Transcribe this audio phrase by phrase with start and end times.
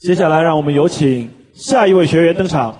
[0.00, 2.74] 接下来，让我们有请下一位学员登场。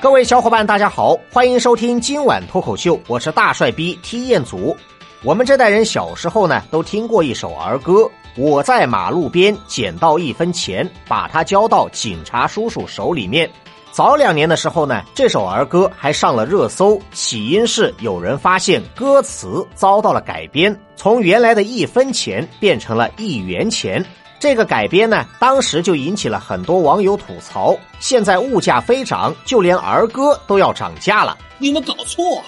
[0.00, 4.76] 各位小伙伴，大家好，欢迎收听今晚脱口秀，我是大帅逼踢彦祖。
[5.22, 13.48] 我们这代人小时候呢，都听过一首儿歌：“我在马路边捡到一分钱，把它交到警察叔叔手里面。”
[13.94, 24.04] 早两年的时候呢，这首儿歌还上了热搜，起因是有人发现歌词遭到了改编，从原来的一分钱变成了一元钱。
[24.40, 27.76] 这个改编呢，当时就引起了很多网友吐槽。
[28.00, 32.42] 现在物价飞涨，就连儿歌都要涨价了，你们搞错。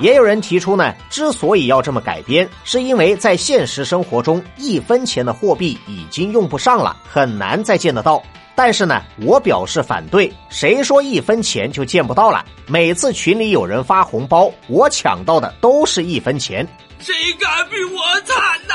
[0.00, 8.22] 也有人提出呢，之所以要这么改编，是因为在现实生活中，一分钱的货币已经用不上了，很难再见得到。
[8.58, 10.32] 但是呢，我表示反对。
[10.50, 12.44] 谁说一分钱就见不到了？
[12.66, 16.66] 每次群里有人发红包，我抢到的都是一分钱。
[16.98, 18.74] 谁敢比我惨呐？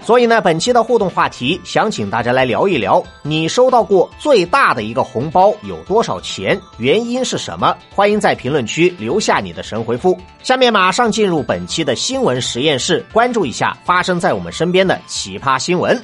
[0.04, 6.60] 所以呢，本期的互动话题想请大家来聊一聊，你收到过最大的一个红包有多少钱？
[6.76, 7.74] 原因是什么？
[7.94, 10.14] 欢迎在评论区留下你的神回复。
[10.42, 15.98] 下面马上进入本期的新闻实验室，关注一下发生在我们身边的奇葩新闻。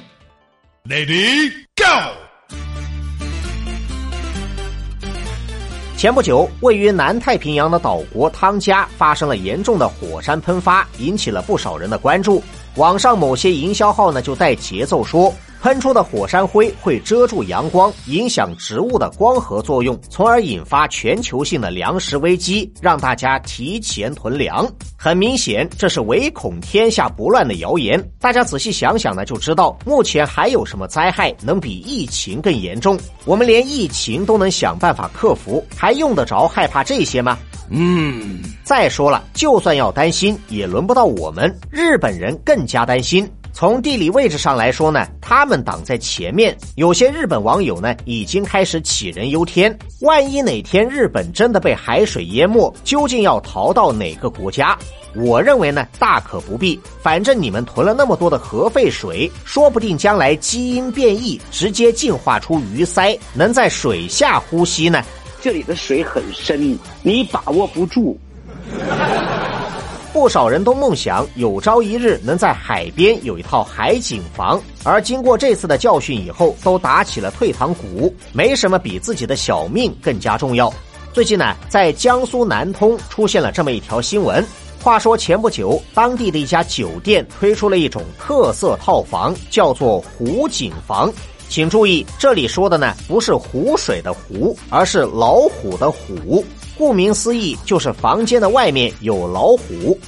[0.87, 2.13] Lady Go。
[5.97, 12.45] 前不久，位于南太平洋的岛国汤加发生了严重的火山喷发，引起了不少人的关注。
[12.77, 15.33] 网上某些营销号呢就带节奏说，
[15.65, 24.71] 喷出的火山灰会遮住阳光，影响植物的光合作用，从而引发全球性的粮食危机，让大家提前囤粮。
[24.95, 27.99] 很明显，这是唯恐天下不乱的谣言。
[28.21, 32.99] 大家仔细想想呢，就知道目前还有什么灾害能比疫情更严重？
[33.25, 37.39] 我们连疫情都能想办法克服，还用得着害怕这些吗？
[37.71, 41.59] 嗯，再说了，就算要担心，也轮不到我们。
[41.71, 43.27] 日本人更加担心。
[43.55, 46.57] 从地理位置上来说呢，他们挡在前面。
[46.75, 54.77] 有些日本网友呢，已经开始杞人忧天：万一哪天日本真的被海水淹没，究竟要逃到哪个国家？
[55.15, 56.79] 我认为呢，大可不必。
[57.01, 65.01] 反正你们囤了那么多的核废水，说不定将来基因变异，直接进化出鱼鳃，能在水下呼吸呢。
[65.41, 68.19] 这里的水很深，你把握不住。
[70.15, 78.15] 不少人都梦想有朝一日能在海边有一套海景房，而经过这次的教训以后，都打起了退堂鼓。
[78.33, 80.73] 没什么比自己的小命更加重要。
[81.13, 84.43] 最近呢，在江苏南通出现了这么一条新闻。
[84.81, 91.13] 话说前不久，当地的一家酒店推出了一种特色套房，叫做湖景房。
[91.49, 96.45] 请注意，这里说的呢不是湖水的湖，而是老虎的虎。
[96.77, 99.99] 顾名思义，就是房间的外面有老虎。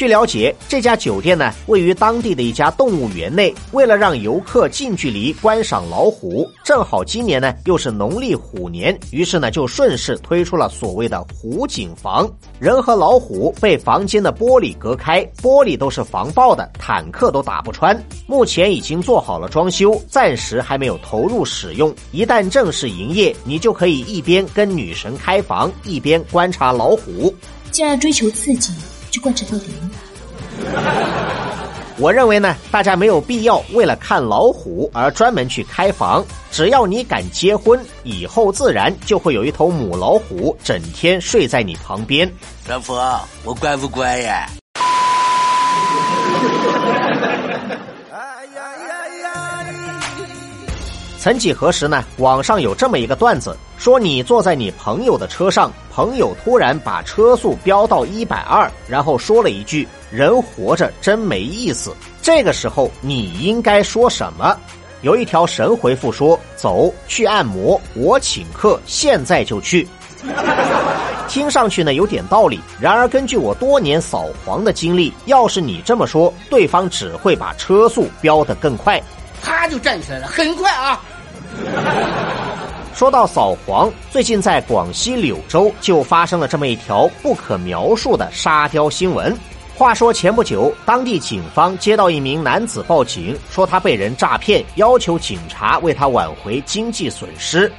[0.00, 3.54] 据了解，这家酒店呢位于当地的一家动物园内。
[3.72, 12.26] 为了让游客近距离观赏老虎，正好今年呢又是农历虎年，于是呢就顺势推出了所谓的虎景房。
[12.58, 17.94] 人和老虎被房间的玻璃隔开，玻璃都是防爆的，坦克都打不穿。
[18.26, 21.94] 目前已经做好了装修，暂时还没有投入使用。
[22.10, 27.30] 一旦正式营业，你就可以一边跟女神开房，一边观察老虎。
[27.70, 28.72] 既然追求刺激。
[29.10, 29.66] 就贯彻到底。
[31.98, 36.24] 我认为呢，大家没有必要为了看老虎而专门去开房。
[36.50, 42.30] 只要你敢结婚，以后自然就会有一头母老虎整天睡在你旁边。
[42.66, 44.48] 老婆，我乖不乖呀？
[51.20, 52.02] 曾几何时呢？
[52.16, 64.56] 网上有这么一个段子，说你坐在你朋友的车上，朋友突然把车速飙到一百二，然后说了一句：“人活着真没意思。”这个时候你应该说什么？
[65.02, 69.86] 有一条神回复说：“走去按摩，我请客，现在就去。”
[71.28, 78.98] 听上去呢有点道理，然而根据我多年扫黄的经历，要是你这么说，对方只会把车速飙得更快。
[79.42, 81.00] 他就站起来了，很快啊！
[82.94, 89.34] 说到扫黄，最近在广西柳州就发生了这么一条不可描述的沙雕新闻。
[89.74, 97.72] 话说前不久，当地警方接到一名男子报警，说他被人诈骗，要求警察为他挽回经济损失。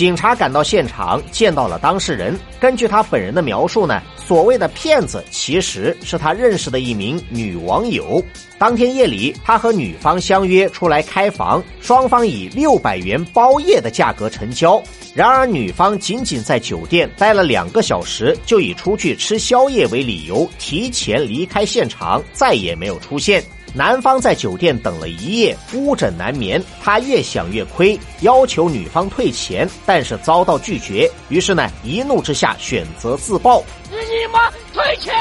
[0.00, 2.34] 警察赶到现场，见到了当事人。
[2.58, 8.24] 根据他本人的描述呢，所谓的骗子其实是他认识的一名女网友。
[8.56, 14.82] 当天夜里，他和女方相约出来开房，双方以六百元包夜的价格成交。
[15.14, 23.44] 然而，女方仅仅在酒店待了两个小时，就以出去吃宵夜为理由提前离开现场，再也没有出现。
[23.72, 26.60] 男方在酒店等了一夜，孤枕难眠。
[26.82, 31.08] 他越想越亏，要求女方退钱，但是遭到拒绝。
[31.28, 33.62] 于是呢，一怒之下选择自爆。
[33.88, 33.96] 你
[34.32, 35.14] 妈退钱！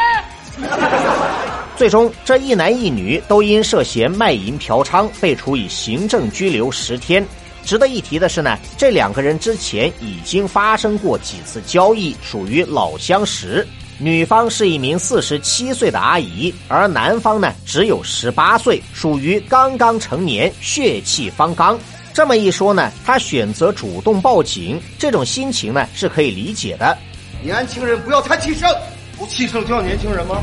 [1.77, 7.23] 最终，这一男一女都因涉嫌卖淫嫖娼被处以行政拘留十天。
[7.63, 13.65] 值得一提的是呢，这两个人之前已经发生过几次交易，属于老相识。
[14.01, 21.77] 女方是一名四十七岁的阿姨，而男方呢只有十八岁，属于刚刚成年，血气方刚。
[22.13, 26.97] 这么一说呢，他选择主动报警，这种心情呢是可以理解的。
[27.43, 28.73] 年轻人不要太气盛，
[29.17, 30.41] 不气盛叫年轻人吗？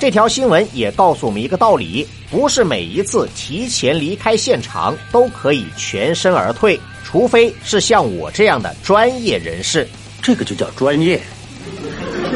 [0.00, 9.88] 这条新闻也告诉我们一个道理：不是每一次提前离开现场都可以全身而退，除非是像我这样的专业人士。
[10.20, 11.20] 这个就叫专业。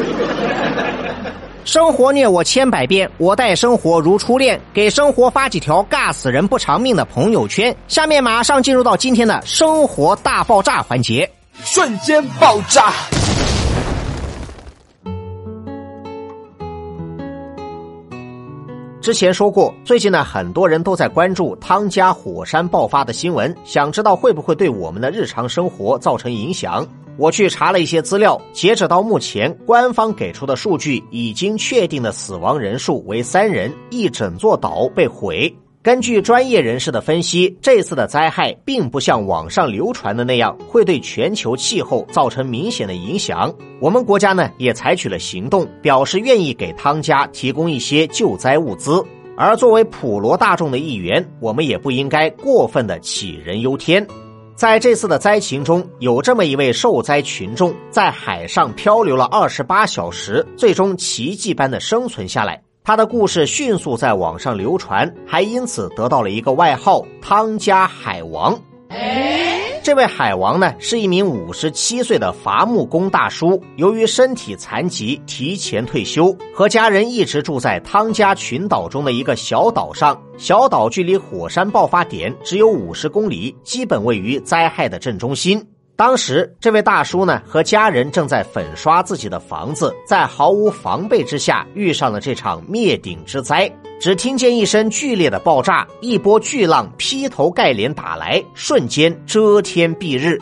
[1.63, 4.59] 生活虐我千百遍，我待生活如初恋。
[4.73, 7.73] 给生活发几条尬死人不偿命的朋友圈。
[7.87, 11.29] 下面马上进入到今天的生活大爆炸环节，
[11.63, 12.91] 瞬间爆炸。
[19.01, 26.85] 之前说过，最近呢，很多人都在关注汤加火山爆发的新闻，想知道会不会对我们的日常生活造成影响。
[27.21, 35.55] 我去查了一些资料，截止到目前，官方给出的数据已经确定的死亡人数为三人，一整座岛被毁。
[35.83, 43.53] 根据专业人士的分析，这次的灾害并不像网上流传的那样会对全球气候造成明显的影响。
[43.79, 49.05] 我们国家呢也采取了行动，表示愿意给汤加提供一些救灾物资。
[49.37, 54.03] 而作为普罗大众的一员，我们也不应该过分的杞人忧天。
[54.55, 62.61] 在这次的灾情中，有这么一位受灾群众，在海上漂流了二十八小时，最终奇迹般的生存下来。
[62.83, 68.59] 他的故事迅速在网上流传，还因此得到了一个外号“汤加海王”。
[69.83, 80.21] 这位海王呢，是一名五十七岁的伐木工大叔，由于身体残疾，提前退休，和家人一直住在汤加群岛中的一个小岛上。
[80.37, 85.65] 小岛距离火山爆发点只有五十公里，基本位于灾害的正中心。
[86.01, 93.71] 当时，这位大叔呢和家人正在粉刷自己的房子，在毫无防备之下遇上了这场灭顶之灾。
[93.99, 100.39] 只听见一声剧烈的爆炸，一波巨浪劈头盖脸打来，瞬间遮天蔽日。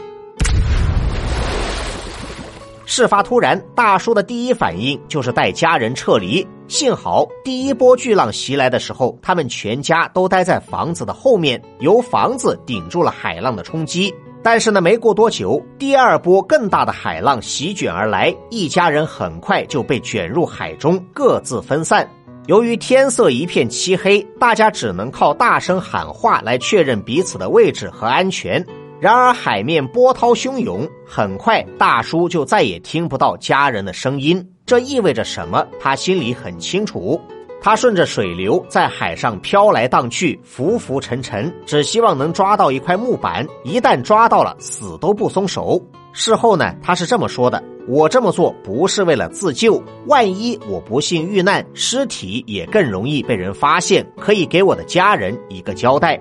[2.86, 6.48] 事发突然，大叔的第一反应就是带家人撤离。
[6.70, 14.16] 幸好第一波巨浪袭来的时候，他们全家都待在房子的后面，由房子顶住了海浪的冲击。
[14.42, 22.10] 但是呢，没过多久，第二波更大的海浪席卷而来，一家人很快就被卷入海中，各自分散。
[22.48, 28.66] 由于天色一片漆黑，大家只能靠大声喊话来确认彼此的位置和安全。
[29.00, 34.44] 然而，海面波涛汹涌，很快大叔就再也听不到家人的声音。
[34.66, 35.66] 这意味着什么？
[35.80, 37.20] 他心里很清楚。
[37.62, 43.46] 他顺着水流在海上飘来荡去，浮浮沉沉，只希望能抓到一块木板。
[43.64, 45.82] 一旦抓到了，死都不松手。
[46.14, 56.20] 事后呢，他是这么说的：“我这么做不是为了自救，万一我不幸遇难，尸体也更容易被人发现，可以给我的家人一个交代。”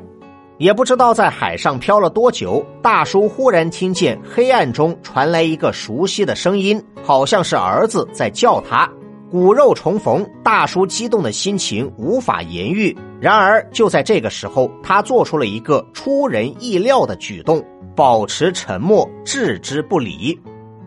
[0.58, 8.90] 也不知道在海上漂了多久，大叔忽然听见黑暗中传来一个熟悉的声音，好像是儿子在叫他。
[9.30, 12.96] 骨肉重逢，大叔激动的心情无法言喻。
[13.20, 17.62] 然而，就在这个时候，他做出了一个出人意料的举动，
[17.94, 20.38] 保持沉默，置之不理。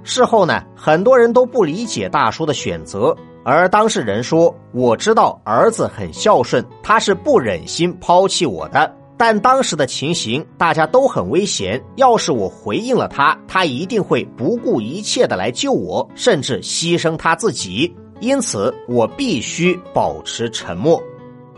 [0.03, 8.95] 事后呢，很多人都不理解大叔的选择，而当事人说：“我知道儿子很孝顺，他是不忍心抛弃我的。
[9.17, 11.79] 但当时的情形，大家都很危险。
[11.95, 21.01] 要是我回应了他，他一定会不顾一切的来救我，甚至牺牲他自己。”因此，我必须保持沉默。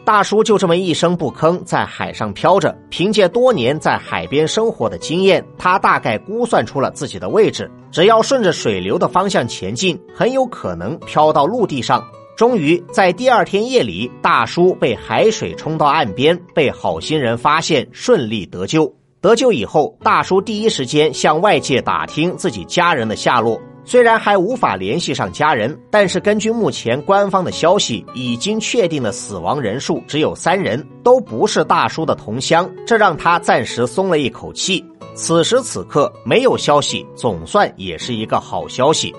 [0.06, 2.78] 大叔就这么一声不吭，在海上飘着。
[2.90, 7.70] 凭借多年在海边生活的经验，他大概估算出了自己的位置。
[7.92, 12.04] 只要顺着水流的方向前进，很有可能飘到陆地上。
[12.36, 18.94] 终于在第二天夜里，大叔被海水冲到岸边，被好心人发现，顺利得救。
[19.22, 23.58] 得救以后，大叔第一时间向外界打听自己家人的下落。
[23.86, 34.84] 虽然还无法联系上家人，但是根据目前官方的消息，已经确定的死亡人数只有三人，都不是大叔的同乡，这让他暂时松了一口气。
[35.16, 39.14] 此时此刻没有消息，总算也是一个好消息。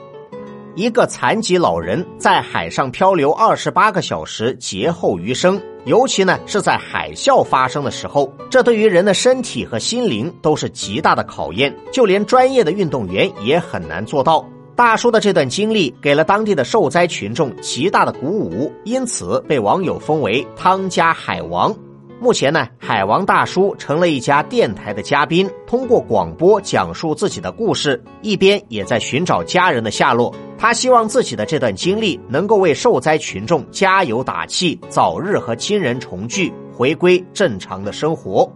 [0.74, 5.60] 一个残疾老人在海上漂流二十八个小时，劫后余生。
[5.84, 14.44] 尤其呢是在海啸发生的时候，这对于人的身体和心灵都是极大的考验，就连专业的运动员也很难做到。
[14.76, 21.72] 大叔的这段经历给了当地的受灾群众极大的鼓舞，因此被网友封为“汤家海王”。
[22.20, 30.34] 目前呢，海王大叔成了一家电台的嘉宾，通过广播讲述自己的故事，一边也在寻找家人的下落。
[30.58, 38.50] 他希望自己的这段经历能够为受灾群众加油打气，早日和亲人重聚，回归正常的生活。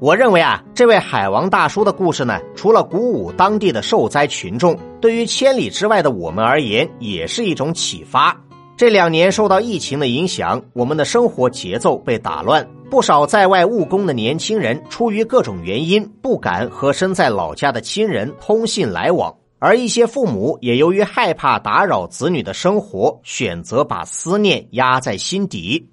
[0.00, 8.34] 我认为啊，这位海王大叔的故事呢，除了鼓舞当地的受灾群众，对于千里之外的我们而言，也是一种启发。
[8.78, 12.66] 这两年受到疫情的影响，我们的生活节奏被打乱。
[12.90, 25.90] 不少在外务工的年轻人，出于各种原因，不敢和身在老家的亲人通信来往；而一些父母也由于害怕打扰子女的生活，选择把思念压在心底。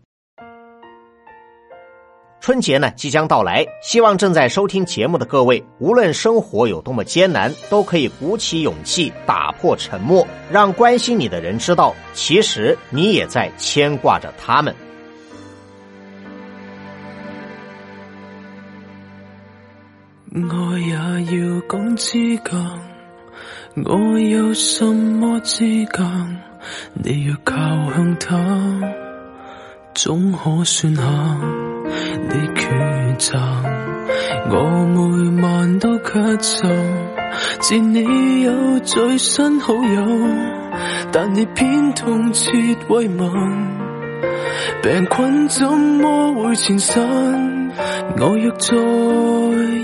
[2.47, 14.73] 春节呢即将到来，希望正在收听节目的各位，无论生活有多么艰难，都可以鼓起勇气，打破沉默，让关心你的人知道，其实你也在牵挂着他们。
[20.31, 22.57] 我也要讲资格，
[23.83, 26.01] 我有什么资格？
[26.93, 27.53] 你若靠
[27.93, 28.81] 向他，
[29.93, 31.03] 总可算下
[32.29, 33.37] 你抉择。
[34.49, 36.67] 我每晚都咳嗽，
[37.59, 40.05] 自你有最新好友，
[41.11, 42.51] 但你偏痛彻
[42.89, 43.31] 慰问，
[44.81, 47.56] 病菌怎么会缠身？
[48.19, 48.75] 我若再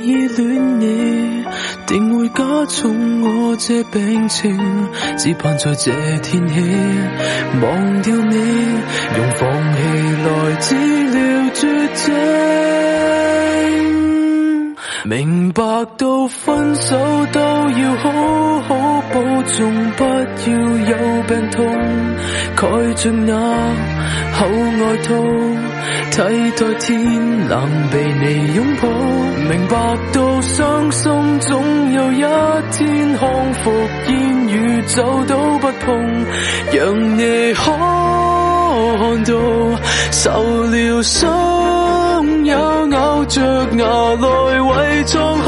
[0.03, 1.45] 依恋你，
[1.85, 4.57] 定会加重我这病情。
[5.17, 6.55] 只盼在这天起
[7.61, 8.35] 忘掉你，
[9.17, 9.77] 用放弃
[10.23, 10.75] 来治
[11.11, 11.19] 疗
[11.53, 12.13] 绝症。
[15.05, 15.61] 明白
[15.97, 16.97] 到分手
[17.33, 20.13] 都要好好保重，不要
[20.87, 20.95] 有
[21.27, 21.65] 病痛，
[22.55, 23.35] 盖着那
[24.31, 25.13] 厚外套，
[26.11, 26.17] 替
[26.51, 28.87] 代天冷被你拥抱。
[29.49, 29.75] 明白
[30.13, 32.21] 到伤心总有一
[32.71, 33.71] 天康复，
[34.07, 36.25] 烟雨走都不碰，
[36.71, 37.71] 让你可
[38.97, 39.31] 看到
[40.11, 40.31] 受
[40.67, 43.41] 了伤也咬着
[43.77, 43.85] 牙
[44.15, 45.47] 来为创口，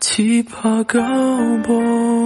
[0.00, 1.00] 只怕交
[1.64, 2.21] 步。